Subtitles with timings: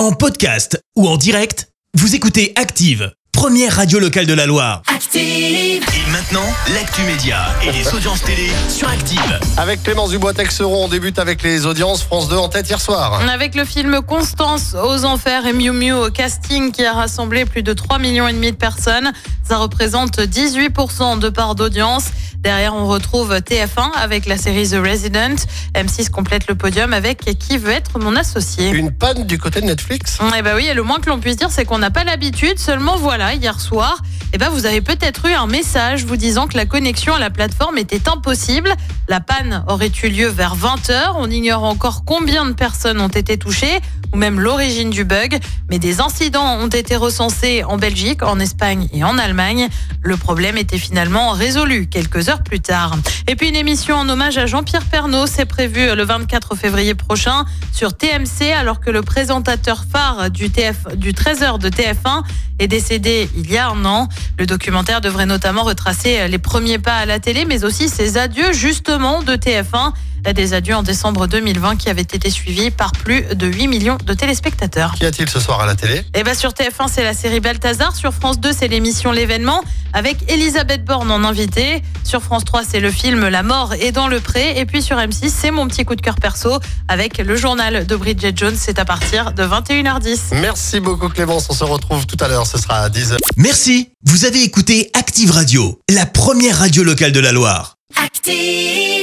[0.00, 4.80] En podcast ou en direct, vous écoutez Active, première radio locale de la Loire.
[4.86, 5.20] Active.
[5.20, 9.40] Et maintenant, l'actu média et les audiences télé sur Active.
[9.58, 13.20] Avec Clémence Dubois-Texeron, on débute avec les audiences France 2 en tête hier soir.
[13.28, 17.62] Avec le film Constance aux enfers et Miu Miu au casting qui a rassemblé plus
[17.62, 19.12] de 3 millions et demi de personnes.
[19.46, 22.04] Ça représente 18% de part d'audience.
[22.42, 25.36] Derrière, on retrouve TF1 avec la série The Resident.
[25.74, 29.66] M6 complète le podium avec Qui veut être mon associé Une panne du côté de
[29.66, 32.02] Netflix Eh ben oui, et le moins que l'on puisse dire, c'est qu'on n'a pas
[32.02, 32.58] l'habitude.
[32.58, 33.98] Seulement voilà, hier soir,
[34.32, 37.28] eh ben vous avez peut-être eu un message vous disant que la connexion à la
[37.28, 38.72] plateforme était impossible.
[39.06, 41.16] La panne aurait eu lieu vers 20h.
[41.16, 43.80] On ignore encore combien de personnes ont été touchées
[44.12, 45.38] ou même l'origine du bug.
[45.68, 49.68] Mais des incidents ont été recensés en Belgique, en Espagne et en Allemagne.
[50.02, 52.96] Le problème était finalement résolu quelques heures plus tard.
[53.26, 57.44] Et puis une émission en hommage à Jean-Pierre Pernaud, c'est prévu le 24 février prochain
[57.72, 62.22] sur TMC alors que le présentateur phare du, TF, du 13h de TF1
[62.58, 64.08] est décédé il y a un an.
[64.38, 68.52] Le documentaire devrait notamment retracer les premiers pas à la télé, mais aussi ses adieux
[68.52, 69.92] justement de TF1.
[70.34, 74.14] Des adieux en décembre 2020 qui avaient été suivis par plus de 8 millions de
[74.14, 74.94] téléspectateurs.
[74.94, 76.02] Qu'y a-t-il ce soir à la télé?
[76.14, 77.94] Et bien sur TF1, c'est la série Balthazar.
[77.96, 79.62] Sur France 2, c'est l'émission L'événement
[79.92, 81.82] avec Elisabeth Borne en invité.
[82.04, 84.58] Sur France 3, c'est le film La mort est dans le pré.
[84.58, 87.96] Et puis sur M6, c'est mon petit coup de cœur perso avec le journal de
[87.96, 88.56] Bridget Jones.
[88.56, 90.40] C'est à partir de 21h10.
[90.40, 93.16] Merci beaucoup Clémence, on se retrouve tout à l'heure, ce sera à 10h.
[93.36, 93.90] Merci.
[94.04, 97.76] Vous avez écouté Active Radio, la première radio locale de la Loire.
[98.02, 98.99] Active.